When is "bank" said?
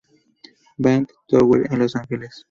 0.79-1.11